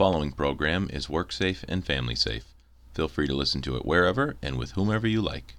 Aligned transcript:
following 0.00 0.32
program 0.32 0.88
is 0.90 1.10
work 1.10 1.30
safe 1.30 1.62
and 1.68 1.84
family 1.84 2.14
safe. 2.14 2.54
Feel 2.94 3.06
free 3.06 3.26
to 3.26 3.34
listen 3.34 3.60
to 3.60 3.76
it 3.76 3.84
wherever 3.84 4.34
and 4.40 4.56
with 4.56 4.70
whomever 4.70 5.06
you 5.06 5.20
like. 5.20 5.56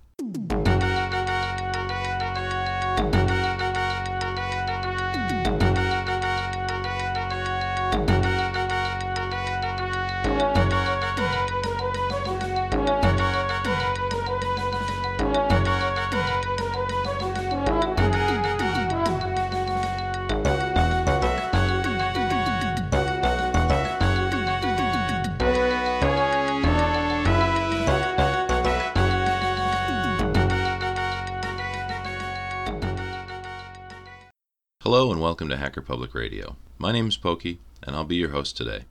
Hello 34.92 35.10
and 35.10 35.22
welcome 35.22 35.48
to 35.48 35.56
Hacker 35.56 35.82
Public 35.82 36.14
Radio. 36.14 36.58
My 36.78 36.92
name 36.92 37.08
is 37.08 37.16
Pokey 37.16 37.60
and 37.82 37.96
I'll 37.96 38.04
be 38.04 38.18
your 38.18 38.32
host 38.32 38.58
today. 38.58 38.84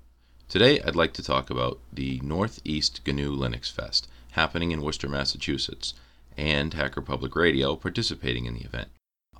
Today 0.48 0.80
I'd 0.80 0.96
like 0.96 1.12
to 1.12 1.22
talk 1.22 1.50
about 1.50 1.78
the 1.92 2.18
Northeast 2.24 3.02
GNU 3.06 3.36
Linux 3.36 3.70
Fest 3.70 4.08
happening 4.30 4.70
in 4.70 4.80
Worcester, 4.80 5.10
Massachusetts, 5.10 5.92
and 6.38 6.72
Hacker 6.72 7.02
Public 7.02 7.36
Radio 7.36 7.76
participating 7.76 8.46
in 8.46 8.54
the 8.54 8.64
event. 8.64 8.88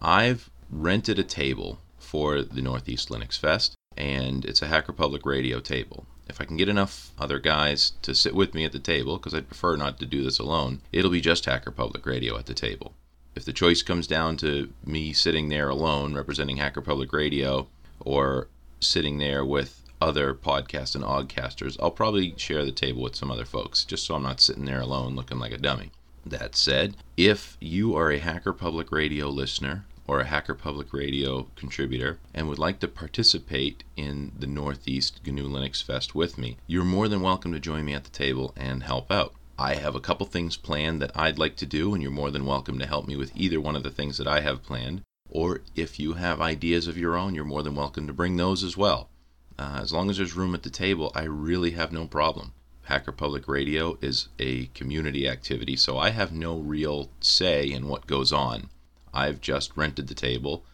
I've 0.03 0.51
rented 0.71 1.19
a 1.19 1.25
table 1.25 1.79
for 1.99 2.43
the 2.43 2.61
Northeast 2.61 3.09
Linux 3.09 3.39
Fest 3.39 3.73
and 3.97 4.45
it's 4.45 4.61
a 4.61 4.67
Hacker 4.69 4.93
Public 4.93 5.25
Radio 5.25 5.61
table. 5.61 6.05
If 6.29 6.43
I 6.43 6.45
can 6.45 6.59
get 6.59 6.69
enough 6.69 7.13
other 7.19 7.39
guys 7.39 7.93
to 8.03 8.15
sit 8.15 8.35
with 8.35 8.53
me 8.53 8.67
at 8.67 8.73
the 8.73 8.79
table, 8.79 9.17
because 9.17 9.33
I'd 9.33 9.49
prefer 9.49 9.77
not 9.77 9.99
to 10.01 10.05
do 10.05 10.23
this 10.23 10.39
alone, 10.39 10.83
it'll 10.93 11.11
be 11.11 11.23
just 11.23 11.47
Hacker 11.47 11.71
Public 11.71 12.05
Radio 12.05 12.37
at 12.37 12.45
the 12.45 12.53
table 12.53 12.93
if 13.41 13.47
the 13.47 13.53
choice 13.55 13.81
comes 13.83 14.07
down 14.07 14.37
to 14.37 14.71
me 14.85 15.15
sitting 15.15 15.49
there 15.49 15.71
alone 15.71 16.13
representing 16.13 16.59
Hacker 16.59 16.83
Public 16.83 17.11
Radio 17.11 17.69
or 17.99 18.49
sitting 18.81 19.17
there 19.17 19.47
with 19.47 19.83
other 19.99 20.35
podcast 20.35 20.95
and 20.95 21.03
oddcasters, 21.03 21.79
I'll 21.81 21.91
probably 21.91 22.35
share 22.37 22.67
the 22.67 22.71
table 22.71 23.01
with 23.01 23.17
some 23.17 23.31
other 23.31 23.47
folks 23.47 23.87
just 23.87 24.05
so 24.05 24.15
I'm 24.15 24.25
not 24.25 24.43
sitting 24.43 24.67
there 24.67 24.83
alone 24.83 25.17
looking 25.17 25.39
like 25.39 25.53
a 25.53 25.57
dummy. 25.57 25.91
That 26.27 26.55
said, 26.55 26.99
if 27.17 27.57
you 27.63 27.97
are 27.97 28.11
a 28.11 28.19
Hacker 28.19 28.53
Public 28.53 28.93
Radio 28.93 29.31
listener 29.31 29.87
or 30.07 30.21
a 30.21 30.27
Hacker 30.27 30.55
Public 30.55 30.93
Radio 30.93 31.47
contributor 31.57 32.19
and 32.35 32.47
would 32.47 32.59
like 32.59 32.79
to 32.81 32.89
participate 32.89 33.85
in 33.97 34.33
the 34.39 34.47
Northeast 34.47 35.21
GNU 35.25 35.49
Linux 35.49 35.83
Fest 35.83 36.15
with 36.15 36.37
me, 36.37 36.59
you're 36.67 36.85
more 36.85 37.09
than 37.09 37.23
welcome 37.23 37.53
to 37.55 37.59
join 37.59 37.87
me 37.87 37.95
at 37.95 38.05
the 38.05 38.11
table 38.11 38.53
and 38.55 38.83
help 38.83 39.11
out. 39.11 39.33
I 39.61 39.75
have 39.75 39.95
a 39.95 40.01
couple 40.01 40.25
things 40.25 40.57
planned 40.57 41.03
that 41.03 41.15
I'd 41.15 41.39
like 41.39 41.55
to 41.57 41.67
do, 41.67 41.93
and 41.93 42.03
you're 42.03 42.11
more 42.11 42.31
than 42.31 42.47
welcome 42.47 42.79
to 42.79 42.87
help 42.87 43.07
me 43.07 43.15
with 43.15 43.37
either 43.37 43.61
one 43.61 43.77
of 43.77 43.83
the 43.83 43.91
things 43.91 44.17
that 44.17 44.27
I 44.27 44.41
have 44.41 44.63
planned. 44.63 45.03
Or 45.29 45.61
if 45.77 46.01
you 46.01 46.15
have 46.15 46.41
ideas 46.41 46.87
of 46.89 46.97
your 46.97 47.15
own, 47.15 47.35
you're 47.35 47.45
more 47.45 47.63
than 47.63 47.75
welcome 47.75 48.07
to 48.07 48.15
bring 48.15 48.39
those 48.39 48.65
as 48.65 48.79
well. 48.79 49.11
Uh, 49.59 49.81
as 49.83 49.93
long 49.93 50.09
as 50.09 50.17
there's 50.17 50.33
room 50.33 50.55
at 50.55 50.63
the 50.63 50.71
table, 50.71 51.13
I 51.15 51.25
really 51.25 51.73
have 51.73 51.93
no 51.93 52.07
problem. 52.07 52.55
Hacker 52.85 53.13
Public 53.13 53.47
Radio 53.47 53.99
is 54.01 54.29
a 54.39 54.69
community 54.69 55.29
activity, 55.29 55.77
so 55.77 55.99
I 55.99 56.09
have 56.09 56.33
no 56.33 56.59
real 56.59 57.11
say 57.21 57.71
in 57.71 57.87
what 57.87 58.07
goes 58.07 58.33
on. 58.33 58.71
I've 59.13 59.43
just 59.43 59.77
rented 59.77 60.09
the 60.09 60.15
table 60.15 60.65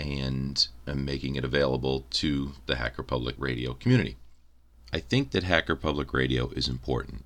and 0.00 0.66
am 0.88 1.04
making 1.04 1.36
it 1.36 1.44
available 1.44 2.06
to 2.10 2.54
the 2.66 2.74
Hacker 2.74 3.04
Public 3.04 3.36
Radio 3.38 3.74
community. 3.74 4.16
I 4.92 4.98
think 4.98 5.30
that 5.30 5.44
Hacker 5.44 5.76
Public 5.76 6.12
Radio 6.12 6.50
is 6.56 6.66
important. 6.66 7.24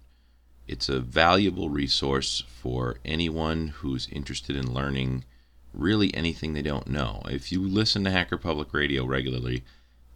It's 0.69 0.89
a 0.89 1.01
valuable 1.01 1.69
resource 1.69 2.43
for 2.49 2.99
anyone 3.05 3.69
who's 3.69 4.09
interested 4.11 4.57
in 4.57 4.75
learning 4.75 5.25
really 5.73 6.15
anything 6.15 6.53
they 6.55 6.63
don't 6.63 6.89
know. 6.89 7.23
If 7.29 7.53
you 7.53 7.63
listen 7.63 8.05
to 8.05 8.11
Hacker 8.11 8.39
Public 8.39 8.73
Radio 8.73 9.05
regularly, 9.05 9.63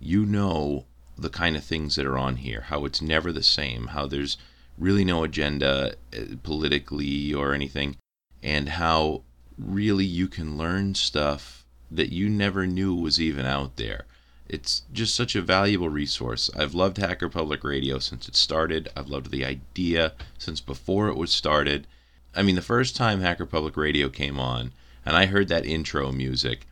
you 0.00 0.24
know 0.24 0.86
the 1.16 1.30
kind 1.30 1.56
of 1.56 1.62
things 1.62 1.96
that 1.96 2.06
are 2.06 2.18
on 2.18 2.36
here, 2.36 2.62
how 2.62 2.84
it's 2.84 3.02
never 3.02 3.30
the 3.30 3.42
same, 3.42 3.88
how 3.88 4.06
there's 4.06 4.38
really 4.78 5.04
no 5.04 5.22
agenda 5.22 5.94
uh, 6.16 6.36
politically 6.42 7.34
or 7.34 7.52
anything, 7.52 7.96
and 8.42 8.70
how 8.70 9.22
really 9.58 10.06
you 10.06 10.26
can 10.26 10.56
learn 10.56 10.94
stuff 10.94 11.66
that 11.90 12.12
you 12.12 12.28
never 12.28 12.66
knew 12.66 12.94
was 12.94 13.20
even 13.20 13.44
out 13.44 13.76
there. 13.76 14.06
It's 14.52 14.82
just 14.92 15.14
such 15.14 15.36
a 15.36 15.42
valuable 15.42 15.88
resource. 15.88 16.50
I've 16.56 16.74
loved 16.74 16.96
Hacker 16.96 17.28
Public 17.28 17.62
Radio 17.62 18.00
since 18.00 18.26
it 18.26 18.34
started. 18.34 18.88
I've 18.96 19.08
loved 19.08 19.30
the 19.30 19.44
idea 19.44 20.12
since 20.38 20.60
before 20.60 21.08
it 21.08 21.16
was 21.16 21.30
started. 21.30 21.86
I 22.34 22.42
mean, 22.42 22.56
the 22.56 22.62
first 22.62 22.96
time 22.96 23.20
Hacker 23.20 23.46
Public 23.46 23.76
Radio 23.76 24.08
came 24.08 24.40
on 24.40 24.72
and 25.06 25.16
I 25.16 25.26
heard 25.26 25.46
that 25.48 25.64
intro 25.64 26.10
music, 26.10 26.66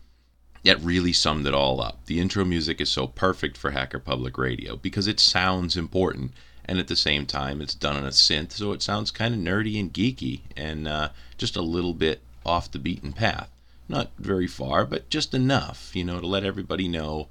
that 0.65 0.83
really 0.83 1.13
summed 1.13 1.47
it 1.47 1.55
all 1.55 1.81
up. 1.81 2.05
The 2.07 2.19
intro 2.19 2.45
music 2.45 2.81
is 2.81 2.91
so 2.91 3.07
perfect 3.07 3.57
for 3.57 3.71
Hacker 3.71 4.01
Public 4.01 4.37
Radio 4.37 4.77
because 4.77 5.07
it 5.07 5.21
sounds 5.21 5.77
important 5.77 6.33
and 6.65 6.81
at 6.81 6.89
the 6.89 6.97
same 6.97 7.27
time 7.27 7.61
it's 7.61 7.77
done 7.77 7.97
on 7.97 8.05
a 8.05 8.11
synth, 8.11 8.53
so 8.53 8.73
it 8.73 8.83
sounds 8.83 9.13
kind 9.13 9.35
of 9.35 9.41
nerdy 9.41 9.79
and 9.79 9.95
geeky 9.95 10.41
and 10.57 10.89
uh, 10.89 11.11
just 11.37 11.57
a 11.57 11.63
little 11.63 11.95
bit 11.95 12.23
off 12.45 12.73
the 12.73 12.81
beaten 12.81 13.13
path. 13.13 13.51
Not 13.89 14.11
very 14.19 14.49
far, 14.49 14.85
but 14.85 15.09
just 15.11 15.33
enough, 15.33 15.95
you 15.95 16.03
know, 16.03 16.21
to 16.21 16.27
let 16.27 16.45
everybody 16.45 16.89
know 16.89 17.29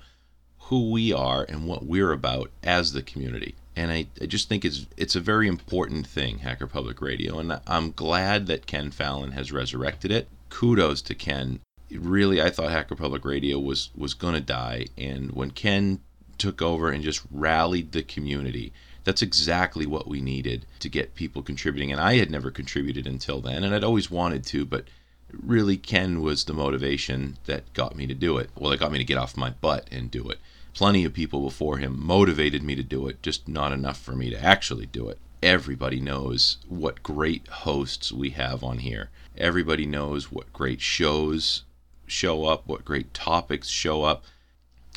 who 0.68 0.92
we 0.92 1.14
are 1.14 1.46
and 1.48 1.66
what 1.66 1.86
we're 1.86 2.12
about 2.12 2.52
as 2.62 2.92
the 2.92 3.02
community. 3.02 3.56
And 3.78 3.90
I, 3.90 4.08
I 4.22 4.26
just 4.26 4.50
think 4.50 4.66
it's 4.66 4.86
it's 4.98 5.16
a 5.16 5.22
very 5.22 5.48
important 5.48 6.06
thing, 6.06 6.40
Hacker 6.40 6.68
Public 6.68 7.02
Radio, 7.02 7.40
and 7.40 7.62
I'm 7.66 7.92
glad 7.92 8.48
that 8.48 8.66
Ken 8.66 8.92
Fallon 8.92 9.32
has 9.32 9.52
resurrected 9.52 10.12
it. 10.12 10.28
Kudos 10.50 11.02
to 11.04 11.16
Ken. 11.16 11.62
Really, 11.90 12.42
I 12.42 12.50
thought 12.50 12.72
Hacker 12.72 12.96
Public 12.96 13.24
Radio 13.24 13.60
was 13.60 13.92
was 13.96 14.14
gonna 14.14 14.42
die, 14.42 14.88
and 14.98 15.32
when 15.32 15.52
Ken 15.52 16.02
took 16.38 16.62
over 16.62 16.92
and 16.92 17.02
just 17.02 17.22
rallied 17.32 17.94
the 17.94 18.04
community, 18.04 18.74
that's 19.06 19.22
exactly 19.22 19.86
what 19.86 20.08
we 20.08 20.20
needed 20.20 20.66
to 20.80 20.90
get 20.90 21.16
people 21.16 21.42
contributing. 21.42 21.94
And 21.94 22.02
I 22.02 22.18
had 22.18 22.30
never 22.30 22.52
contributed 22.52 23.08
until 23.08 23.40
then, 23.40 23.64
and 23.64 23.74
I'd 23.74 23.86
always 23.86 24.12
wanted 24.12 24.44
to, 24.48 24.66
but 24.66 24.86
really 25.32 25.78
Ken 25.78 26.22
was 26.22 26.44
the 26.44 26.54
motivation 26.54 27.38
that 27.46 27.74
got 27.74 27.96
me 27.96 28.06
to 28.08 28.14
do 28.14 28.38
it. 28.38 28.50
Well, 28.58 28.74
it 28.74 28.82
got 28.82 28.92
me 28.92 28.98
to 28.98 29.06
get 29.06 29.18
off 29.18 29.38
my 29.38 29.52
butt 29.52 29.88
and 29.92 30.12
do 30.12 30.28
it 30.30 30.40
plenty 30.78 31.04
of 31.04 31.12
people 31.12 31.42
before 31.42 31.78
him 31.78 32.00
motivated 32.00 32.62
me 32.62 32.76
to 32.76 32.84
do 32.84 33.08
it, 33.08 33.20
just 33.24 33.48
not 33.48 33.72
enough 33.72 34.00
for 34.00 34.12
me 34.12 34.30
to 34.30 34.40
actually 34.40 34.86
do 34.86 35.10
it. 35.10 35.18
Everybody 35.42 36.00
knows 36.00 36.60
what 36.68 37.02
great 37.02 37.48
hosts 37.48 38.12
we 38.12 38.30
have 38.30 38.64
on 38.64 38.78
here. 38.78 39.10
Everybody 39.36 39.88
knows 39.88 40.32
what 40.32 40.54
great 40.54 40.80
shows 40.80 41.64
show 42.06 42.46
up, 42.46 42.68
what 42.68 42.86
great 42.86 43.12
topics 43.12 43.70
show 43.70 44.04
up. 44.04 44.24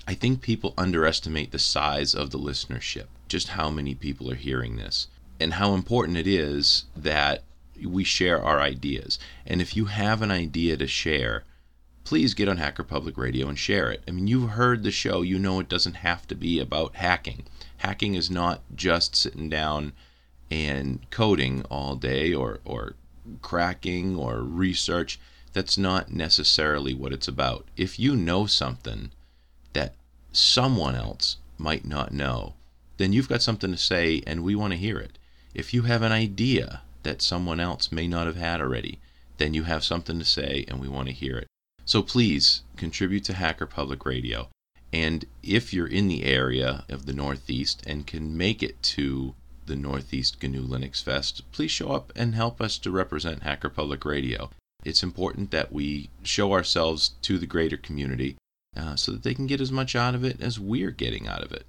I 0.07 0.13
think 0.13 0.43
people 0.43 0.75
underestimate 0.77 1.51
the 1.51 1.59
size 1.59 2.15
of 2.15 2.29
the 2.29 2.39
listenership, 2.39 3.07
just 3.27 3.49
how 3.49 3.71
many 3.71 3.95
people 3.95 4.31
are 4.31 4.35
hearing 4.35 4.77
this, 4.77 5.09
and 5.41 5.55
how 5.55 5.73
important 5.73 6.19
it 6.19 6.27
is 6.27 6.85
that 6.95 7.43
we 7.83 8.05
share 8.05 8.43
our 8.43 8.61
ideas. 8.61 9.19
And 9.47 9.63
if 9.63 9.75
you 9.75 9.87
have 9.87 10.21
an 10.21 10.31
idea 10.31 10.77
to 10.77 10.87
share, 10.87 11.45
please 12.11 12.35
get 12.35 12.49
on 12.49 12.57
Hacker 12.57 12.83
Public 12.83 13.17
Radio 13.17 13.47
and 13.47 13.57
share 13.57 13.89
it. 13.93 14.03
I 14.09 14.11
mean, 14.11 14.27
you've 14.27 14.51
heard 14.51 14.83
the 14.83 14.91
show, 14.91 15.23
you 15.23 15.39
know 15.39 15.61
it 15.61 15.69
doesn't 15.69 15.99
have 15.99 16.27
to 16.27 16.35
be 16.35 16.59
about 16.59 16.97
hacking. 16.97 17.45
Hacking 17.77 18.17
is 18.17 18.29
not 18.29 18.63
just 18.75 19.15
sitting 19.15 19.49
down 19.49 19.93
and 20.51 21.09
coding 21.11 21.65
all 21.71 21.95
day 21.95 22.35
or, 22.35 22.59
or 22.65 22.95
cracking 23.43 24.17
or 24.17 24.41
research. 24.41 25.21
That's 25.53 25.79
not 25.79 26.11
necessarily 26.11 26.95
what 26.95 27.13
it's 27.13 27.29
about. 27.29 27.69
If 27.77 28.01
you 28.01 28.17
know 28.17 28.47
something 28.47 29.13
that 29.73 29.95
someone 30.33 30.97
else 30.97 31.37
might 31.59 31.85
not 31.85 32.13
know, 32.13 32.55
then 32.97 33.13
you've 33.13 33.29
got 33.29 33.41
something 33.41 33.71
to 33.71 33.79
say 33.79 34.21
and 34.27 34.43
we 34.43 34.57
want 34.57 34.73
to 34.73 34.77
hear 34.81 34.99
it. 34.99 35.17
If 35.55 35.73
you 35.73 35.83
have 35.83 36.03
an 36.03 36.11
idea 36.11 36.83
that 37.05 37.23
someone 37.23 37.61
else 37.61 37.93
may 37.93 38.09
not 38.09 38.27
have 38.27 38.35
had 38.35 38.61
already, 38.61 38.99
then 39.39 39.55
you 39.55 39.63
have 39.63 39.85
something 39.85 40.19
to 40.19 40.25
say 40.25 40.65
and 40.67 40.81
we 40.81 40.89
want 40.89 41.07
to 41.07 41.15
hear 41.15 41.39
it. 41.39 41.47
So 41.85 42.03
please 42.03 42.63
contribute 42.77 43.25
to 43.25 43.35
Hacker 43.35 43.67
Public 43.67 44.05
Radio. 44.05 44.49
And 44.93 45.25
if 45.43 45.73
you're 45.73 45.87
in 45.87 46.09
the 46.09 46.25
area 46.25 46.85
of 46.89 47.07
the 47.07 47.13
Northeast 47.13 47.83
and 47.87 48.07
can 48.07 48.37
make 48.37 48.63
it 48.63 48.83
to 48.83 49.35
the 49.67 49.77
Northeast 49.77 50.43
GNU 50.43 50.67
Linux 50.67 51.03
Fest, 51.03 51.43
please 51.53 51.71
show 51.71 51.93
up 51.93 52.13
and 52.17 52.35
help 52.35 52.61
us 52.61 52.77
to 52.79 52.91
represent 52.91 53.43
Hacker 53.43 53.69
Public 53.69 54.05
Radio. 54.05 54.51
It's 54.85 55.03
important 55.03 55.51
that 55.51 55.73
we 55.73 56.11
show 56.23 56.53
ourselves 56.53 57.13
to 57.23 57.39
the 57.39 57.47
greater 57.47 57.77
community 57.77 58.37
uh, 58.77 58.97
so 58.97 59.13
that 59.13 59.23
they 59.23 59.35
can 59.35 59.47
get 59.47 59.61
as 59.61 59.71
much 59.71 59.95
out 59.95 60.15
of 60.15 60.25
it 60.25 60.41
as 60.41 60.59
we're 60.59 60.91
getting 60.91 61.29
out 61.29 61.43
of 61.43 61.53
it. 61.53 61.67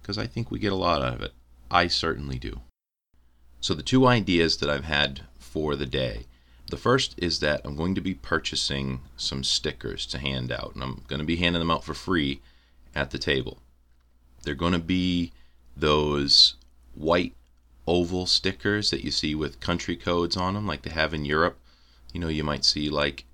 Because 0.00 0.18
I 0.18 0.26
think 0.26 0.50
we 0.50 0.58
get 0.58 0.72
a 0.72 0.76
lot 0.76 1.02
out 1.02 1.14
of 1.14 1.22
it. 1.22 1.32
I 1.70 1.86
certainly 1.88 2.38
do. 2.38 2.60
So, 3.60 3.74
the 3.74 3.82
two 3.82 4.06
ideas 4.06 4.56
that 4.58 4.70
I've 4.70 4.84
had 4.84 5.22
for 5.38 5.76
the 5.76 5.86
day 5.86 6.26
the 6.70 6.76
first 6.76 7.14
is 7.18 7.40
that 7.40 7.60
I'm 7.64 7.76
going 7.76 7.94
to 7.94 8.00
be 8.00 8.14
purchasing 8.14 9.00
some 9.16 9.44
stickers 9.44 10.06
to 10.06 10.18
hand 10.18 10.50
out, 10.50 10.72
and 10.74 10.82
I'm 10.82 11.02
going 11.08 11.20
to 11.20 11.26
be 11.26 11.36
handing 11.36 11.60
them 11.60 11.70
out 11.70 11.84
for 11.84 11.94
free 11.94 12.40
at 12.94 13.10
the 13.10 13.18
table. 13.18 13.58
They're 14.42 14.54
going 14.54 14.72
to 14.72 14.78
be 14.78 15.32
those 15.76 16.54
white 16.94 17.34
oval 17.86 18.26
stickers 18.26 18.90
that 18.90 19.04
you 19.04 19.10
see 19.10 19.34
with 19.34 19.60
country 19.60 19.96
codes 19.96 20.36
on 20.36 20.54
them, 20.54 20.66
like 20.66 20.82
they 20.82 20.90
have 20.90 21.14
in 21.14 21.24
Europe. 21.24 21.58
You 22.12 22.20
know, 22.20 22.28
you 22.28 22.44
might 22.44 22.64
see 22.64 22.88
like 22.88 23.24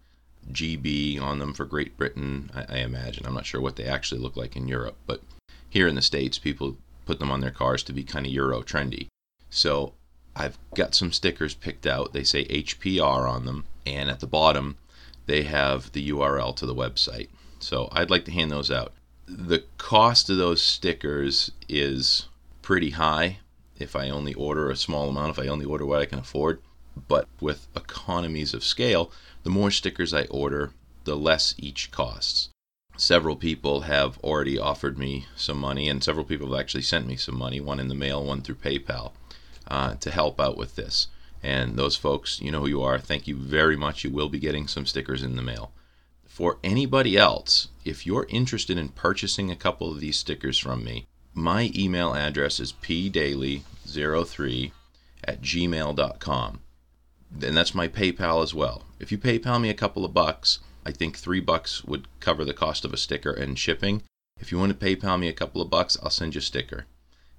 GB 0.50 1.20
on 1.20 1.38
them 1.38 1.52
for 1.52 1.64
Great 1.64 1.96
Britain, 1.96 2.50
I, 2.54 2.76
I 2.76 2.78
imagine. 2.78 3.26
I'm 3.26 3.34
not 3.34 3.46
sure 3.46 3.60
what 3.60 3.76
they 3.76 3.84
actually 3.84 4.20
look 4.20 4.36
like 4.36 4.56
in 4.56 4.68
Europe, 4.68 4.96
but 5.06 5.22
here 5.68 5.88
in 5.88 5.94
the 5.94 6.02
States, 6.02 6.38
people 6.38 6.76
put 7.04 7.18
them 7.18 7.30
on 7.30 7.40
their 7.40 7.50
cars 7.50 7.82
to 7.84 7.92
be 7.92 8.04
kind 8.04 8.26
of 8.26 8.32
Euro 8.32 8.62
trendy. 8.62 9.08
So 9.50 9.94
I've 10.38 10.58
got 10.74 10.94
some 10.94 11.12
stickers 11.12 11.54
picked 11.54 11.86
out. 11.86 12.12
They 12.12 12.22
say 12.22 12.44
HPR 12.44 13.28
on 13.28 13.46
them, 13.46 13.64
and 13.86 14.10
at 14.10 14.20
the 14.20 14.26
bottom, 14.26 14.76
they 15.24 15.44
have 15.44 15.92
the 15.92 16.10
URL 16.10 16.54
to 16.56 16.66
the 16.66 16.74
website. 16.74 17.28
So 17.58 17.88
I'd 17.90 18.10
like 18.10 18.26
to 18.26 18.32
hand 18.32 18.50
those 18.50 18.70
out. 18.70 18.92
The 19.26 19.64
cost 19.78 20.28
of 20.28 20.36
those 20.36 20.62
stickers 20.62 21.50
is 21.70 22.28
pretty 22.60 22.90
high 22.90 23.38
if 23.78 23.96
I 23.96 24.10
only 24.10 24.34
order 24.34 24.70
a 24.70 24.76
small 24.76 25.08
amount, 25.08 25.30
if 25.30 25.38
I 25.38 25.48
only 25.48 25.64
order 25.64 25.86
what 25.86 26.00
I 26.00 26.06
can 26.06 26.18
afford. 26.18 26.60
But 27.08 27.26
with 27.40 27.66
economies 27.74 28.52
of 28.52 28.62
scale, 28.62 29.10
the 29.42 29.50
more 29.50 29.70
stickers 29.70 30.12
I 30.12 30.24
order, 30.24 30.72
the 31.04 31.16
less 31.16 31.54
each 31.56 31.90
costs. 31.90 32.50
Several 32.98 33.36
people 33.36 33.82
have 33.82 34.18
already 34.18 34.58
offered 34.58 34.98
me 34.98 35.26
some 35.34 35.58
money, 35.58 35.88
and 35.88 36.04
several 36.04 36.24
people 36.24 36.50
have 36.50 36.60
actually 36.60 36.82
sent 36.82 37.06
me 37.06 37.16
some 37.16 37.36
money, 37.36 37.60
one 37.60 37.80
in 37.80 37.88
the 37.88 37.94
mail, 37.94 38.24
one 38.24 38.42
through 38.42 38.56
PayPal, 38.56 39.12
uh, 39.68 39.94
to 39.94 40.10
help 40.10 40.40
out 40.40 40.56
with 40.56 40.76
this. 40.76 41.08
And 41.42 41.76
those 41.76 41.96
folks, 41.96 42.40
you 42.40 42.50
know 42.50 42.60
who 42.60 42.68
you 42.68 42.82
are. 42.82 42.98
Thank 42.98 43.26
you 43.26 43.36
very 43.36 43.76
much. 43.76 44.04
You 44.04 44.10
will 44.10 44.28
be 44.28 44.38
getting 44.38 44.66
some 44.66 44.86
stickers 44.86 45.22
in 45.22 45.36
the 45.36 45.42
mail. 45.42 45.72
For 46.24 46.58
anybody 46.64 47.16
else, 47.16 47.68
if 47.84 48.04
you're 48.04 48.26
interested 48.28 48.76
in 48.76 48.88
purchasing 48.88 49.50
a 49.50 49.56
couple 49.56 49.90
of 49.90 50.00
these 50.00 50.18
stickers 50.18 50.58
from 50.58 50.84
me, 50.84 51.06
my 51.32 51.70
email 51.74 52.14
address 52.14 52.60
is 52.60 52.72
pdaily03 52.72 54.72
at 55.24 55.42
gmail.com. 55.42 56.60
And 57.42 57.56
that's 57.56 57.74
my 57.74 57.88
PayPal 57.88 58.42
as 58.42 58.54
well. 58.54 58.82
If 58.98 59.12
you 59.12 59.18
PayPal 59.18 59.60
me 59.60 59.68
a 59.68 59.74
couple 59.74 60.04
of 60.04 60.14
bucks, 60.14 60.60
I 60.84 60.92
think 60.92 61.16
three 61.16 61.40
bucks 61.40 61.84
would 61.84 62.08
cover 62.20 62.44
the 62.44 62.54
cost 62.54 62.84
of 62.84 62.92
a 62.92 62.96
sticker 62.96 63.32
and 63.32 63.58
shipping. 63.58 64.02
If 64.40 64.52
you 64.52 64.58
want 64.58 64.78
to 64.78 64.86
PayPal 64.86 65.18
me 65.18 65.28
a 65.28 65.32
couple 65.32 65.60
of 65.60 65.70
bucks, 65.70 65.96
I'll 66.02 66.10
send 66.10 66.34
you 66.34 66.40
a 66.40 66.42
sticker. 66.42 66.86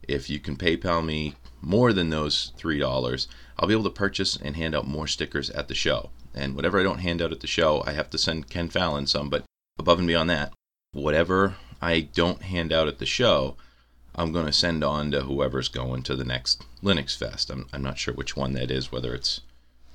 If 0.07 0.29
you 0.29 0.39
can 0.39 0.55
PayPal 0.55 1.03
me 1.03 1.35
more 1.67 1.91
than 1.91 2.09
those 2.09 2.53
$3, 2.57 3.27
I'll 3.59 3.67
be 3.67 3.73
able 3.73 3.83
to 3.83 3.89
purchase 3.89 4.37
and 4.37 4.55
hand 4.55 4.73
out 4.73 4.87
more 4.87 5.05
stickers 5.05 5.49
at 5.49 5.67
the 5.67 5.75
show. 5.75 6.11
And 6.33 6.55
whatever 6.55 6.79
I 6.79 6.83
don't 6.83 6.99
hand 6.99 7.21
out 7.21 7.33
at 7.33 7.41
the 7.41 7.47
show, 7.47 7.83
I 7.85 7.91
have 7.91 8.09
to 8.11 8.17
send 8.17 8.49
Ken 8.49 8.69
Fallon 8.69 9.05
some. 9.05 9.29
But 9.29 9.43
above 9.77 9.99
and 9.99 10.07
beyond 10.07 10.29
that, 10.29 10.53
whatever 10.93 11.55
I 11.81 12.01
don't 12.01 12.41
hand 12.41 12.71
out 12.71 12.87
at 12.87 12.99
the 12.99 13.05
show, 13.05 13.57
I'm 14.15 14.31
going 14.31 14.45
to 14.45 14.53
send 14.53 14.81
on 14.81 15.11
to 15.11 15.23
whoever's 15.23 15.67
going 15.67 16.03
to 16.03 16.15
the 16.15 16.23
next 16.23 16.63
Linux 16.81 17.17
Fest. 17.17 17.49
I'm, 17.49 17.67
I'm 17.73 17.83
not 17.83 17.99
sure 17.99 18.13
which 18.13 18.37
one 18.37 18.53
that 18.53 18.71
is, 18.71 18.91
whether 18.91 19.13
it's 19.13 19.41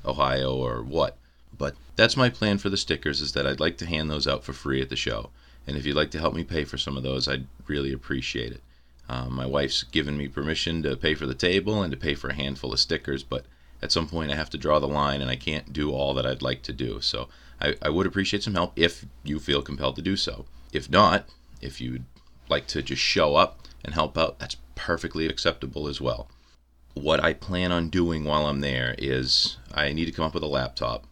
Ohio 0.04 0.54
or 0.54 0.82
what. 0.82 1.16
But 1.56 1.74
that's 1.96 2.18
my 2.18 2.28
plan 2.28 2.58
for 2.58 2.68
the 2.68 2.76
stickers 2.76 3.22
is 3.22 3.32
that 3.32 3.46
I'd 3.46 3.60
like 3.60 3.78
to 3.78 3.86
hand 3.86 4.10
those 4.10 4.26
out 4.26 4.44
for 4.44 4.52
free 4.52 4.82
at 4.82 4.90
the 4.90 4.96
show. 4.96 5.30
And 5.66 5.78
if 5.78 5.86
you'd 5.86 5.96
like 5.96 6.10
to 6.10 6.20
help 6.20 6.34
me 6.34 6.44
pay 6.44 6.64
for 6.64 6.76
some 6.76 6.98
of 6.98 7.02
those, 7.02 7.28
I'd 7.28 7.46
really 7.66 7.92
appreciate 7.92 8.52
it. 8.52 8.62
Um, 9.08 9.34
my 9.34 9.46
wife's 9.46 9.82
given 9.82 10.16
me 10.16 10.28
permission 10.28 10.82
to 10.84 10.96
pay 10.96 11.14
for 11.14 11.26
the 11.26 11.34
table 11.34 11.82
and 11.82 11.90
to 11.90 11.98
pay 11.98 12.14
for 12.14 12.30
a 12.30 12.34
handful 12.34 12.72
of 12.72 12.80
stickers, 12.80 13.22
but 13.22 13.44
at 13.82 13.92
some 13.92 14.08
point 14.08 14.30
I 14.30 14.36
have 14.36 14.50
to 14.50 14.58
draw 14.58 14.78
the 14.78 14.88
line 14.88 15.20
and 15.20 15.30
I 15.30 15.36
can't 15.36 15.72
do 15.72 15.90
all 15.90 16.14
that 16.14 16.26
I'd 16.26 16.42
like 16.42 16.62
to 16.62 16.72
do. 16.72 17.00
So 17.00 17.28
I, 17.60 17.76
I 17.82 17.88
would 17.90 18.06
appreciate 18.06 18.42
some 18.42 18.54
help 18.54 18.72
if 18.76 19.04
you 19.24 19.38
feel 19.38 19.60
compelled 19.60 19.96
to 19.96 20.02
do 20.02 20.16
so. 20.16 20.46
If 20.72 20.88
not, 20.88 21.28
if 21.60 21.80
you'd 21.80 22.04
like 22.48 22.66
to 22.68 22.82
just 22.82 23.02
show 23.02 23.36
up 23.36 23.66
and 23.84 23.94
help 23.94 24.16
out, 24.16 24.38
that's 24.38 24.56
perfectly 24.74 25.26
acceptable 25.26 25.88
as 25.88 26.00
well. 26.00 26.28
What 26.94 27.20
I 27.20 27.32
plan 27.32 27.72
on 27.72 27.88
doing 27.88 28.24
while 28.24 28.46
I'm 28.46 28.60
there 28.60 28.94
is 28.98 29.56
I 29.74 29.92
need 29.92 30.06
to 30.06 30.12
come 30.12 30.26
up 30.26 30.34
with 30.34 30.42
a 30.42 30.48
laptop 30.48 31.06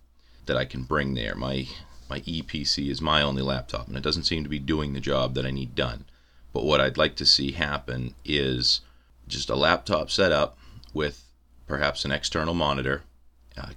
that 0.46 0.56
I 0.56 0.64
can 0.64 0.82
bring 0.82 1.14
there. 1.14 1.34
My 1.34 1.66
my 2.08 2.22
Eee 2.26 2.42
PC 2.42 2.90
is 2.90 3.00
my 3.00 3.22
only 3.22 3.42
laptop 3.42 3.86
and 3.86 3.96
it 3.96 4.02
doesn't 4.02 4.24
seem 4.24 4.42
to 4.42 4.50
be 4.50 4.58
doing 4.58 4.92
the 4.92 5.00
job 5.00 5.34
that 5.34 5.46
I 5.46 5.52
need 5.52 5.74
done. 5.76 6.04
But 6.52 6.64
what 6.64 6.80
I'd 6.80 6.98
like 6.98 7.16
to 7.16 7.26
see 7.26 7.52
happen 7.52 8.14
is 8.24 8.80
just 9.28 9.50
a 9.50 9.56
laptop 9.56 10.10
set 10.10 10.32
up 10.32 10.58
with 10.92 11.24
perhaps 11.66 12.04
an 12.04 12.10
external 12.10 12.54
monitor, 12.54 13.02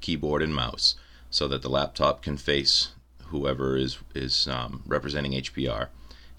keyboard, 0.02 0.42
and 0.42 0.56
mouse, 0.56 0.96
so 1.30 1.48
that 1.48 1.62
the 1.62 1.70
laptop 1.70 2.22
can 2.22 2.38
face 2.38 2.90
whoever 3.26 3.76
is 3.76 3.98
is 4.14 4.48
um, 4.48 4.84
representing 4.86 5.34
HPR, 5.34 5.88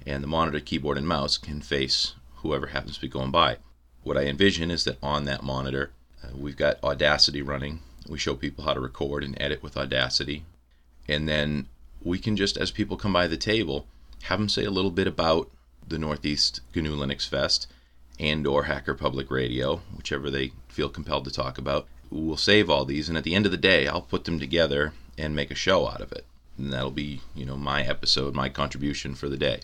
and 0.07 0.23
the 0.23 0.29
monitor, 0.29 0.61
keyboard, 0.61 0.99
and 0.99 1.07
mouse 1.07 1.37
can 1.39 1.61
face 1.61 2.15
whoever 2.37 2.69
happens 2.69 2.97
to 2.97 3.01
be 3.01 3.09
going 3.09 3.31
by. 3.31 3.59
What 4.03 4.17
I 4.17 4.25
envision 4.25 4.71
is 4.71 4.85
that 4.85 4.99
on 5.03 5.25
that 5.25 5.43
monitor, 5.43 5.91
uh, 6.23 6.29
we've 6.37 6.57
got 6.57 6.83
Audacity 6.83 7.43
running. 7.43 7.81
We 8.09 8.19
show 8.19 8.35
people 8.35 8.65
how 8.65 8.75
to 8.75 8.81
record 8.81 9.25
and 9.25 9.41
edit 9.41 9.63
with 9.63 9.77
Audacity, 9.77 10.45
and 11.09 11.29
then 11.29 11.69
we 12.03 12.19
can 12.19 12.37
just, 12.37 12.57
as 12.57 12.71
people 12.71 12.97
come 12.97 13.13
by 13.13 13.27
the 13.27 13.37
table, 13.37 13.87
have 14.25 14.39
them 14.39 14.49
say 14.49 14.65
a 14.65 14.71
little 14.71 14.91
bit 14.91 15.07
about 15.07 15.51
the 15.87 15.99
Northeast 15.99 16.61
GNU 16.75 16.97
Linux 16.97 17.29
Fest 17.29 17.67
and 18.19 18.47
or 18.47 18.65
Hacker 18.65 18.95
Public 18.95 19.31
Radio, 19.31 19.83
whichever 19.97 20.31
they 20.31 20.53
feel 20.69 20.89
compelled 20.89 21.25
to 21.25 21.31
talk 21.31 21.59
about. 21.59 21.87
We'll 22.11 22.37
save 22.37 22.71
all 22.71 22.85
these 22.85 23.09
and 23.09 23.19
at 23.19 23.25
the 23.25 23.35
end 23.35 23.47
of 23.47 23.53
the 23.53 23.59
day, 23.59 23.87
I'll 23.87 24.03
put 24.03 24.25
them 24.25 24.39
together 24.39 24.93
and 25.19 25.35
make 25.35 25.51
a 25.51 25.57
show 25.57 25.89
out 25.89 26.01
of 26.01 26.13
it. 26.13 26.25
And 26.57 26.73
that'll 26.73 26.91
be, 26.91 27.21
you 27.35 27.45
know, 27.45 27.57
my 27.57 27.83
episode, 27.83 28.35
my 28.35 28.49
contribution 28.49 29.15
for 29.15 29.29
the 29.29 29.37
day. 29.37 29.61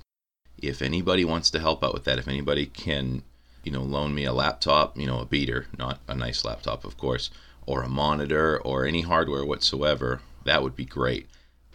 If 0.61 0.83
anybody 0.83 1.25
wants 1.25 1.51
to 1.51 1.61
help 1.61 1.85
out 1.85 1.95
with 1.95 2.05
that, 2.05 2.19
if 2.19 2.29
anybody 2.29 2.67
can, 2.67 3.23
you 3.63 3.73
know, 3.73 3.83
loan 3.83 4.15
me 4.15 4.25
a 4.25 4.33
laptop, 4.33 4.99
you 4.99 5.07
know, 5.07 5.21
a 5.21 5.27
beater, 5.27 5.67
not 5.79 6.01
a 6.09 6.15
nice 6.15 6.45
laptop, 6.45 6.85
of 6.85 6.99
course, 6.99 7.31
or 7.67 7.83
a 7.83 7.89
monitor 7.89 8.61
or 8.61 8.85
any 8.85 9.03
hardware 9.03 9.45
whatsoever, 9.45 10.21
that 10.45 10.63
would 10.63 10.75
be 10.75 10.85
great. 10.85 11.29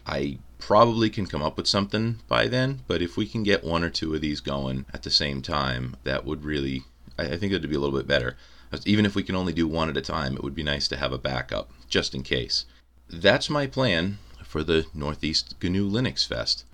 I 0.06 0.40
probably 0.58 1.10
can 1.10 1.26
come 1.26 1.42
up 1.42 1.58
with 1.58 1.68
something 1.68 2.20
by 2.28 2.48
then, 2.48 2.82
but 2.88 3.02
if 3.02 3.18
we 3.18 3.28
can 3.28 3.44
get 3.44 3.64
one 3.64 3.84
or 3.84 3.90
two 3.90 4.14
of 4.14 4.22
these 4.22 4.40
going 4.40 4.86
at 4.94 5.04
the 5.04 5.12
same 5.12 5.42
time, 5.42 5.96
that 6.04 6.26
would 6.26 6.44
really, 6.44 6.84
I 7.18 7.38
think 7.38 7.54
it'd 7.54 7.70
be 7.70 7.76
a 7.76 7.80
little 7.80 7.98
bit 7.98 8.08
better. 8.08 8.38
Even 8.86 9.06
if 9.06 9.16
we 9.16 9.24
can 9.24 9.36
only 9.36 9.54
do 9.54 9.68
one 9.68 9.90
at 9.90 9.98
a 9.98 10.02
time, 10.02 10.34
it 10.34 10.44
would 10.44 10.56
be 10.56 10.64
nice 10.64 10.88
to 10.90 10.98
have 10.98 11.14
a 11.14 11.18
backup 11.18 11.72
just 11.88 12.14
in 12.14 12.24
case. 12.24 12.66
That's 13.10 13.50
my 13.50 13.68
plan 13.68 14.18
for 14.44 14.64
the 14.64 14.86
Northeast 14.94 15.56
GNU 15.62 15.90
Linux 15.90 16.28
Fest. 16.28 16.66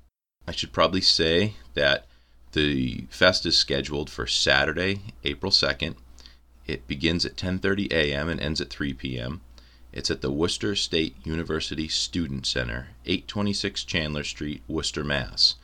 I 0.47 0.51
should 0.51 0.73
probably 0.73 1.01
say 1.01 1.55
that 1.73 2.07
the 2.53 3.05
fest 3.09 3.45
is 3.45 3.57
scheduled 3.57 4.09
for 4.09 4.25
Saturday, 4.27 5.01
April 5.23 5.51
2nd. 5.51 5.95
It 6.65 6.87
begins 6.87 7.25
at 7.25 7.35
10:30 7.35 7.91
a.m. 7.91 8.29
and 8.29 8.39
ends 8.39 8.61
at 8.61 8.69
3 8.69 8.93
p.m. 8.93 9.41
It's 9.93 10.09
at 10.09 10.21
the 10.21 10.31
Worcester 10.31 10.73
State 10.73 11.17
University 11.25 11.89
Student 11.89 12.45
Center, 12.45 12.91
826 13.05 13.83
Chandler 13.83 14.23
Street, 14.23 14.63
Worcester, 14.65 15.03
Mass. 15.03 15.55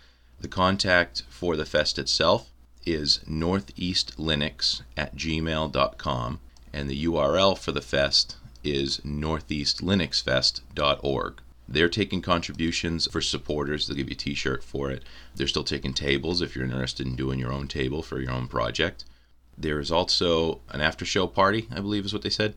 The 0.42 0.50
contact 0.50 1.24
for 1.30 1.56
the 1.56 1.66
fest 1.66 1.98
itself 1.98 2.52
is 2.86 3.22
northeastlinux 3.26 4.82
at 4.98 5.16
gmail.com, 5.16 6.40
and 6.74 6.90
the 6.90 7.06
URL 7.06 7.58
for 7.58 7.72
the 7.72 7.82
fest 7.82 8.36
is 8.66 9.00
northeastlinuxfest.org. 9.06 11.42
They're 11.70 11.90
taking 11.90 12.22
contributions 12.22 13.10
for 13.10 13.22
supporters. 13.22 13.88
They'll 13.88 13.96
give 13.96 14.10
you 14.10 14.16
a 14.16 14.18
t 14.18 14.34
shirt 14.34 14.62
for 14.62 14.92
it. 14.92 15.04
They're 15.36 15.48
still 15.48 15.64
taking 15.64 15.94
tables 15.94 16.42
if 16.42 16.54
you're 16.54 16.66
interested 16.66 17.08
in 17.08 17.16
doing 17.16 17.40
your 17.40 17.54
own 17.54 17.70
table 17.70 18.04
for 18.04 18.20
your 18.20 18.32
own 18.32 18.50
project. 18.50 19.06
There 19.58 19.80
is 19.80 19.92
also 19.92 20.60
an 20.70 20.82
after 20.82 21.06
show 21.06 21.28
party, 21.28 21.70
I 21.72 21.80
believe 21.80 22.04
is 22.06 22.12
what 22.12 22.24
they 22.24 22.30
said 22.30 22.56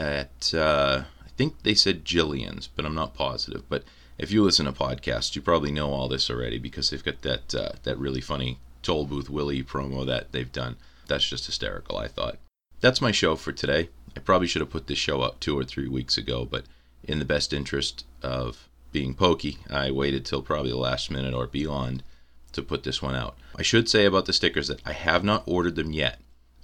at 0.00 0.54
uh, 0.54 1.04
I 1.24 1.28
think 1.36 1.62
they 1.62 1.74
said 1.74 2.04
Jillian's, 2.04 2.66
but 2.66 2.84
I'm 2.84 2.94
not 2.94 3.14
positive. 3.14 3.68
But 3.68 3.84
if 4.18 4.30
you 4.30 4.42
listen 4.42 4.66
to 4.66 4.72
podcasts, 4.72 5.36
you 5.36 5.42
probably 5.42 5.70
know 5.70 5.90
all 5.90 6.08
this 6.08 6.30
already 6.30 6.58
because 6.58 6.90
they've 6.90 7.04
got 7.04 7.22
that 7.22 7.54
uh, 7.54 7.72
that 7.84 7.98
really 7.98 8.20
funny 8.20 8.58
Toll 8.82 9.06
Booth 9.06 9.30
Willie 9.30 9.62
promo 9.62 10.04
that 10.06 10.32
they've 10.32 10.50
done. 10.50 10.76
That's 11.06 11.28
just 11.28 11.46
hysterical. 11.46 11.98
I 11.98 12.08
thought. 12.08 12.38
That's 12.80 13.02
my 13.02 13.12
show 13.12 13.36
for 13.36 13.52
today. 13.52 13.90
I 14.16 14.20
probably 14.20 14.46
should 14.46 14.60
have 14.60 14.70
put 14.70 14.86
this 14.86 14.98
show 14.98 15.20
up 15.20 15.38
two 15.38 15.56
or 15.56 15.64
three 15.64 15.88
weeks 15.88 16.16
ago, 16.16 16.44
but 16.44 16.64
in 17.04 17.18
the 17.18 17.24
best 17.24 17.52
interest 17.52 18.04
of 18.22 18.68
being 18.92 19.14
pokey, 19.14 19.58
I 19.68 19.90
waited 19.90 20.24
till 20.24 20.42
probably 20.42 20.70
the 20.70 20.76
last 20.76 21.10
minute 21.10 21.34
or 21.34 21.46
beyond 21.46 22.02
to 22.52 22.62
put 22.62 22.82
this 22.82 23.00
one 23.00 23.14
out. 23.14 23.36
I 23.56 23.62
should 23.62 23.88
say 23.88 24.04
about 24.04 24.26
the 24.26 24.32
stickers 24.32 24.68
that 24.68 24.80
I 24.84 24.92
have 24.92 25.22
not 25.22 25.44
ordered 25.46 25.76
them 25.76 25.92
yet. 25.92 26.20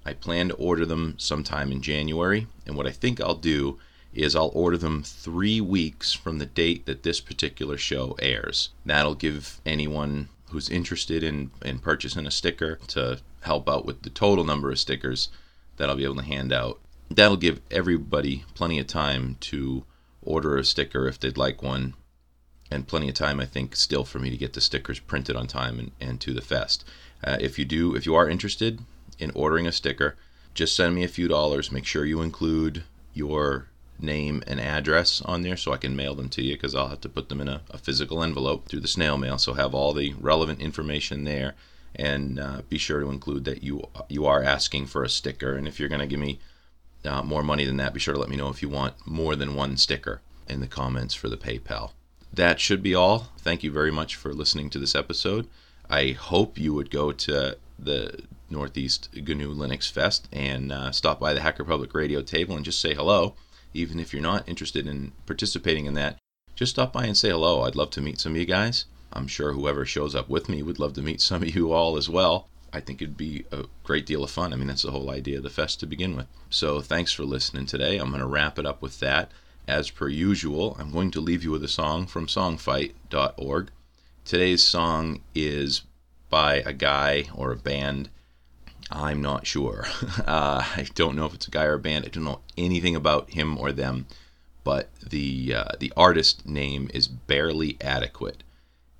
I 0.06 0.14
plan 0.14 0.48
to 0.48 0.54
order 0.54 0.86
them 0.86 1.16
sometime 1.18 1.72
in 1.72 1.82
January, 1.82 2.46
and 2.64 2.76
what 2.76 2.86
I 2.86 2.92
think 2.92 3.20
I'll 3.20 3.34
do 3.34 3.80
is 4.14 4.36
I'll 4.36 4.52
order 4.54 4.78
them 4.78 5.02
three 5.02 5.60
weeks 5.60 6.12
from 6.12 6.38
the 6.38 6.46
date 6.46 6.86
that 6.86 7.02
this 7.02 7.20
particular 7.20 7.76
show 7.76 8.16
airs. 8.20 8.70
That'll 8.84 9.16
give 9.16 9.60
anyone 9.66 10.28
who's 10.50 10.70
interested 10.70 11.24
in, 11.24 11.50
in 11.64 11.80
purchasing 11.80 12.24
a 12.24 12.30
sticker 12.30 12.78
to 12.86 13.18
help 13.40 13.68
out 13.68 13.84
with 13.84 14.02
the 14.02 14.10
total 14.10 14.44
number 14.44 14.70
of 14.70 14.78
stickers 14.78 15.28
that 15.76 15.90
I'll 15.90 15.96
be 15.96 16.04
able 16.04 16.14
to 16.16 16.22
hand 16.22 16.52
out. 16.52 16.78
That'll 17.10 17.36
give 17.36 17.60
everybody 17.72 18.44
plenty 18.54 18.78
of 18.78 18.86
time 18.86 19.36
to 19.40 19.84
order 20.22 20.56
a 20.56 20.64
sticker 20.64 21.08
if 21.08 21.18
they'd 21.18 21.36
like 21.36 21.62
one, 21.62 21.94
and 22.70 22.86
plenty 22.86 23.08
of 23.08 23.16
time, 23.16 23.40
I 23.40 23.44
think, 23.44 23.74
still 23.74 24.04
for 24.04 24.20
me 24.20 24.30
to 24.30 24.36
get 24.36 24.52
the 24.52 24.60
stickers 24.60 25.00
printed 25.00 25.34
on 25.34 25.48
time 25.48 25.80
and, 25.80 25.90
and 26.00 26.20
to 26.20 26.32
the 26.32 26.40
fest. 26.40 26.84
Uh, 27.24 27.38
if 27.40 27.58
you 27.58 27.64
do, 27.64 27.96
if 27.96 28.06
you 28.06 28.14
are 28.14 28.28
interested, 28.28 28.80
in 29.18 29.30
ordering 29.34 29.66
a 29.66 29.72
sticker, 29.72 30.16
just 30.54 30.74
send 30.74 30.94
me 30.94 31.04
a 31.04 31.08
few 31.08 31.28
dollars. 31.28 31.72
Make 31.72 31.84
sure 31.84 32.04
you 32.04 32.22
include 32.22 32.84
your 33.14 33.68
name 33.98 34.42
and 34.46 34.60
address 34.60 35.22
on 35.22 35.42
there 35.42 35.56
so 35.56 35.72
I 35.72 35.78
can 35.78 35.96
mail 35.96 36.14
them 36.14 36.28
to 36.30 36.42
you 36.42 36.54
because 36.54 36.74
I'll 36.74 36.88
have 36.88 37.00
to 37.02 37.08
put 37.08 37.28
them 37.28 37.40
in 37.40 37.48
a, 37.48 37.62
a, 37.70 37.78
physical 37.78 38.22
envelope 38.22 38.68
through 38.68 38.80
the 38.80 38.88
snail 38.88 39.16
mail. 39.16 39.38
So 39.38 39.54
have 39.54 39.74
all 39.74 39.92
the 39.92 40.14
relevant 40.14 40.60
information 40.60 41.24
there, 41.24 41.54
and 41.94 42.38
uh, 42.38 42.62
be 42.68 42.78
sure 42.78 43.00
to 43.00 43.10
include 43.10 43.44
that 43.44 43.62
you 43.62 43.88
you 44.08 44.26
are 44.26 44.42
asking 44.42 44.86
for 44.86 45.02
a 45.02 45.08
sticker. 45.08 45.54
And 45.54 45.66
if 45.66 45.78
you're 45.78 45.88
going 45.88 46.00
to 46.00 46.06
give 46.06 46.20
me 46.20 46.40
uh, 47.04 47.22
more 47.22 47.42
money 47.42 47.64
than 47.64 47.76
that, 47.78 47.94
be 47.94 48.00
sure 48.00 48.14
to 48.14 48.20
let 48.20 48.28
me 48.28 48.36
know 48.36 48.48
if 48.48 48.62
you 48.62 48.68
want 48.68 48.94
more 49.06 49.36
than 49.36 49.54
one 49.54 49.76
sticker 49.76 50.20
in 50.48 50.60
the 50.60 50.66
comments 50.66 51.14
for 51.14 51.28
the 51.28 51.36
PayPal. 51.36 51.92
That 52.32 52.60
should 52.60 52.82
be 52.82 52.94
all. 52.94 53.28
Thank 53.38 53.62
you 53.62 53.70
very 53.70 53.90
much 53.90 54.16
for 54.16 54.32
listening 54.32 54.68
to 54.70 54.78
this 54.78 54.94
episode. 54.94 55.48
I 55.88 56.10
hope 56.10 56.58
you 56.58 56.74
would 56.74 56.90
go 56.90 57.12
to 57.12 57.56
the 57.78 58.20
Northeast 58.50 59.08
GNU 59.14 59.54
Linux 59.54 59.90
Fest 59.90 60.28
and 60.32 60.72
uh, 60.72 60.92
stop 60.92 61.20
by 61.20 61.34
the 61.34 61.40
Hacker 61.40 61.64
Public 61.64 61.94
Radio 61.94 62.22
table 62.22 62.56
and 62.56 62.64
just 62.64 62.80
say 62.80 62.94
hello. 62.94 63.34
Even 63.74 64.00
if 64.00 64.12
you're 64.12 64.22
not 64.22 64.48
interested 64.48 64.86
in 64.86 65.12
participating 65.26 65.86
in 65.86 65.94
that, 65.94 66.18
just 66.54 66.72
stop 66.72 66.92
by 66.92 67.04
and 67.04 67.16
say 67.16 67.30
hello. 67.30 67.62
I'd 67.62 67.76
love 67.76 67.90
to 67.90 68.00
meet 68.00 68.18
some 68.18 68.32
of 68.32 68.38
you 68.38 68.46
guys. 68.46 68.86
I'm 69.12 69.26
sure 69.26 69.52
whoever 69.52 69.84
shows 69.84 70.14
up 70.14 70.28
with 70.28 70.48
me 70.48 70.62
would 70.62 70.78
love 70.78 70.94
to 70.94 71.02
meet 71.02 71.20
some 71.20 71.42
of 71.42 71.54
you 71.54 71.72
all 71.72 71.96
as 71.96 72.08
well. 72.08 72.48
I 72.72 72.80
think 72.80 73.00
it'd 73.00 73.16
be 73.16 73.44
a 73.52 73.64
great 73.84 74.06
deal 74.06 74.24
of 74.24 74.30
fun. 74.30 74.52
I 74.52 74.56
mean, 74.56 74.66
that's 74.66 74.82
the 74.82 74.90
whole 74.90 75.10
idea 75.10 75.38
of 75.38 75.42
the 75.42 75.50
fest 75.50 75.80
to 75.80 75.86
begin 75.86 76.16
with. 76.16 76.26
So, 76.50 76.80
thanks 76.80 77.12
for 77.12 77.24
listening 77.24 77.66
today. 77.66 77.96
I'm 77.96 78.10
going 78.10 78.20
to 78.20 78.26
wrap 78.26 78.58
it 78.58 78.66
up 78.66 78.82
with 78.82 79.00
that. 79.00 79.30
As 79.68 79.90
per 79.90 80.08
usual, 80.08 80.76
I'm 80.78 80.92
going 80.92 81.10
to 81.12 81.20
leave 81.20 81.42
you 81.42 81.50
with 81.50 81.64
a 81.64 81.68
song 81.68 82.06
from 82.06 82.26
songfight.org. 82.26 83.70
Today's 84.24 84.62
song 84.62 85.20
is 85.34 85.82
by 86.28 86.56
a 86.56 86.72
guy 86.72 87.24
or 87.34 87.52
a 87.52 87.56
band. 87.56 88.10
I'm 88.90 89.20
not 89.22 89.46
sure. 89.46 89.86
Uh, 90.26 90.64
I 90.76 90.86
don't 90.94 91.14
know 91.14 91.26
if 91.26 91.34
it's 91.34 91.46
a 91.46 91.52
guy 91.52 91.64
or 91.64 91.74
a 91.74 91.78
band. 91.78 92.04
I 92.04 92.08
don't 92.08 92.24
know 92.24 92.40
anything 92.58 92.96
about 92.96 93.30
him 93.30 93.56
or 93.58 93.70
them. 93.70 94.06
But 94.64 94.90
the 95.00 95.54
uh, 95.54 95.72
the 95.78 95.92
artist 95.96 96.44
name 96.44 96.90
is 96.92 97.06
Barely 97.06 97.76
Adequate, 97.80 98.42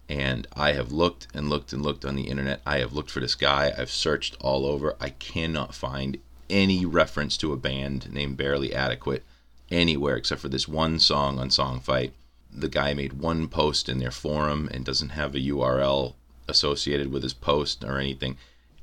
and 0.08 0.46
I 0.54 0.72
have 0.74 0.92
looked 0.92 1.26
and 1.34 1.50
looked 1.50 1.72
and 1.72 1.82
looked 1.82 2.04
on 2.04 2.14
the 2.14 2.28
internet. 2.28 2.60
I 2.64 2.78
have 2.78 2.92
looked 2.92 3.10
for 3.10 3.18
this 3.18 3.34
guy. 3.34 3.74
I've 3.76 3.90
searched 3.90 4.36
all 4.40 4.64
over. 4.64 4.94
I 5.00 5.10
cannot 5.10 5.74
find 5.74 6.18
any 6.48 6.86
reference 6.86 7.36
to 7.38 7.52
a 7.52 7.56
band 7.56 8.12
named 8.12 8.36
Barely 8.36 8.72
Adequate 8.72 9.24
anywhere 9.68 10.16
except 10.16 10.40
for 10.40 10.48
this 10.48 10.68
one 10.68 11.00
song 11.00 11.40
on 11.40 11.48
Songfight. 11.48 12.12
The 12.52 12.68
guy 12.68 12.94
made 12.94 13.14
one 13.14 13.48
post 13.48 13.88
in 13.88 13.98
their 13.98 14.12
forum 14.12 14.68
and 14.72 14.84
doesn't 14.84 15.10
have 15.10 15.34
a 15.34 15.40
URL 15.40 16.14
associated 16.46 17.10
with 17.10 17.24
his 17.24 17.34
post 17.34 17.82
or 17.82 17.98
anything. 17.98 18.36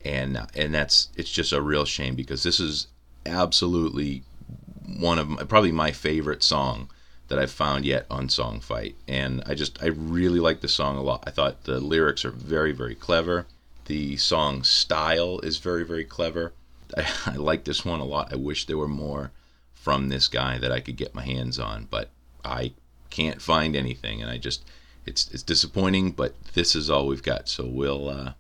And 0.05 0.37
and 0.55 0.73
that's 0.73 1.09
it's 1.15 1.31
just 1.31 1.53
a 1.53 1.61
real 1.61 1.85
shame 1.85 2.15
because 2.15 2.43
this 2.43 2.59
is 2.59 2.87
absolutely 3.25 4.23
one 4.85 5.19
of 5.19 5.29
my, 5.29 5.43
probably 5.43 5.71
my 5.71 5.91
favorite 5.91 6.43
song 6.43 6.89
that 7.27 7.39
I've 7.39 7.51
found 7.51 7.85
yet 7.85 8.05
on 8.11 8.29
Song 8.29 8.59
Fight, 8.59 8.95
And 9.07 9.43
I 9.45 9.55
just, 9.55 9.81
I 9.81 9.87
really 9.87 10.39
like 10.39 10.61
the 10.61 10.67
song 10.67 10.97
a 10.97 11.01
lot. 11.01 11.23
I 11.25 11.31
thought 11.31 11.63
the 11.63 11.79
lyrics 11.79 12.25
are 12.25 12.31
very, 12.31 12.73
very 12.73 12.95
clever. 12.95 13.47
The 13.85 14.17
song 14.17 14.63
style 14.63 15.39
is 15.39 15.57
very, 15.57 15.83
very 15.83 16.03
clever. 16.03 16.53
I, 16.97 17.07
I 17.25 17.35
like 17.35 17.63
this 17.63 17.85
one 17.85 18.01
a 18.01 18.05
lot. 18.05 18.31
I 18.31 18.35
wish 18.35 18.65
there 18.65 18.77
were 18.77 18.87
more 18.87 19.31
from 19.73 20.09
this 20.09 20.27
guy 20.27 20.57
that 20.57 20.71
I 20.71 20.79
could 20.79 20.95
get 20.95 21.15
my 21.15 21.23
hands 21.23 21.59
on, 21.59 21.87
but 21.89 22.09
I 22.43 22.73
can't 23.09 23.41
find 23.41 23.75
anything. 23.75 24.21
And 24.21 24.29
I 24.29 24.37
just, 24.37 24.63
it's, 25.05 25.29
it's 25.31 25.43
disappointing, 25.43 26.11
but 26.11 26.35
this 26.53 26.75
is 26.75 26.89
all 26.89 27.07
we've 27.07 27.23
got. 27.23 27.49
So 27.49 27.65
we'll 27.65 28.09
uh, 28.09 28.33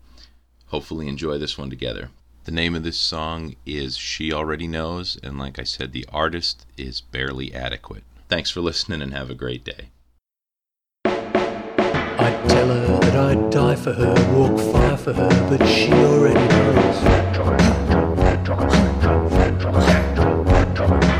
hopefully 0.73 1.07
enjoy 1.07 1.37
this 1.37 1.55
one 1.55 1.69
together. 1.69 2.09
The 2.45 2.51
name 2.51 2.73
of 2.73 2.81
this 2.81 2.97
song 2.97 3.55
is 3.63 3.95
She 3.95 4.33
Already 4.33 4.65
Knows, 4.67 5.19
and 5.21 5.37
like 5.37 5.59
I 5.59 5.63
said, 5.63 5.91
the 5.91 6.03
artist 6.11 6.65
is 6.77 6.99
Barely 6.99 7.53
Adequate. 7.53 8.03
Thanks 8.27 8.49
for 8.49 8.59
listening 8.59 9.03
and 9.03 9.13
have 9.13 9.29
a 9.29 9.35
great 9.35 9.63
day. 9.63 9.89
I'd 11.05 12.43
tell 12.49 12.69
her 12.69 12.99
that 13.01 13.15
I'd 13.15 13.51
die 13.51 13.75
for 13.75 13.93
her, 13.93 14.15
walk 14.35 14.59
fire 14.73 14.97
for 14.97 15.13
her, 15.13 15.29
but 15.47 15.63
she 15.67 15.93
already 15.93 16.39
knows. 16.39 17.03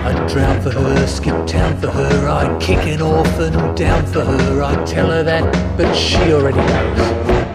I'd 0.04 0.28
drown 0.30 0.62
for 0.64 0.72
her, 0.72 1.06
skip 1.06 1.46
town 1.46 1.80
for 1.80 1.92
her, 1.92 2.28
I'd 2.28 2.60
kick 2.60 2.88
an 2.88 3.04
orphan 3.04 3.76
down 3.76 4.04
for 4.08 4.26
her. 4.26 4.64
I'd 4.64 4.88
tell 4.88 5.12
her 5.12 5.22
that, 5.22 5.78
but 5.78 5.94
she 5.94 6.34
already 6.34 6.58
knows. 6.58 7.53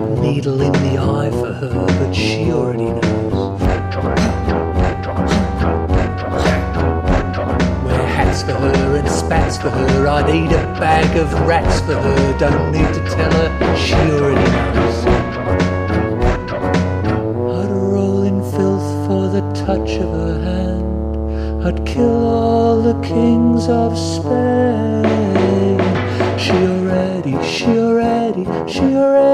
Needle 0.00 0.60
in 0.60 0.72
the 0.72 0.98
eye 0.98 1.30
for 1.30 1.52
her, 1.52 1.86
but 1.98 2.12
she 2.12 2.52
already 2.52 2.84
knows. 2.84 3.60
Wear 7.84 8.06
hats 8.06 8.42
for 8.42 8.52
her 8.52 8.96
and 8.96 9.08
spats 9.08 9.56
for 9.58 9.70
her, 9.70 10.06
I'd 10.06 10.28
eat 10.28 10.52
a 10.52 10.64
bag 10.78 11.16
of 11.16 11.32
rats 11.46 11.80
for 11.80 11.94
her, 11.94 12.38
don't 12.38 12.72
need 12.72 12.92
to 12.94 13.00
tell 13.10 13.32
her, 13.32 13.76
she 13.76 13.94
already 13.94 14.50
knows. 14.52 15.06
I'd 17.56 17.70
roll 17.70 18.22
in 18.22 18.42
filth 18.52 19.06
for 19.06 19.28
the 19.28 19.42
touch 19.66 19.90
of 19.96 20.10
her 20.10 20.40
hand, 20.42 21.66
I'd 21.66 21.84
kill 21.86 22.26
all 22.26 22.82
the 22.82 23.00
kings 23.06 23.68
of 23.68 23.96
Spain. 23.98 25.06
She 26.38 26.52
already, 26.52 27.36
she 27.42 27.78
already, 27.78 28.44
she 28.70 28.80
already 28.94 29.27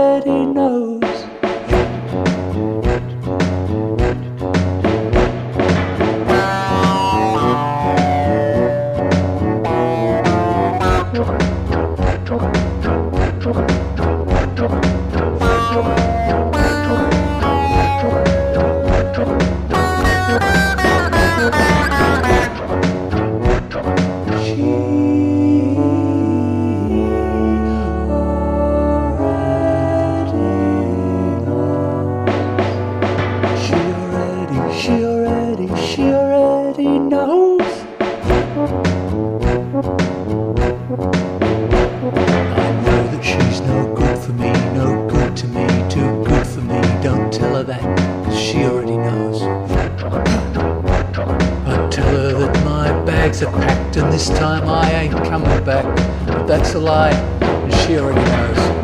bags 53.25 53.43
are 53.43 53.51
packed, 53.53 53.97
and 53.97 54.13
this 54.13 54.29
time 54.29 54.69
I 54.69 54.91
ain't 54.93 55.15
coming 55.25 55.65
back. 55.65 55.85
But 56.27 56.47
that's 56.47 56.75
a 56.75 56.79
lie, 56.79 57.13
and 57.41 57.73
she 57.73 57.97
already 57.97 58.21
knows. 58.21 58.84